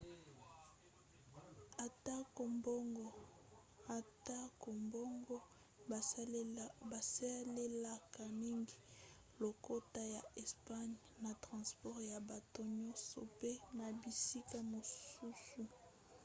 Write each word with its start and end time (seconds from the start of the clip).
atako 3.95 4.71
bongo 4.91 5.37
basalelaka 6.91 8.21
mingi 8.41 8.77
lokota 9.41 10.01
ya 10.15 10.21
espagne 10.43 10.97
na 11.23 11.31
transport 11.43 11.99
ya 12.11 12.17
bato 12.29 12.61
nyonso 12.79 13.19
pe 13.39 13.51
na 13.77 13.85
bisika 14.01 14.57
mosusu 14.71 15.61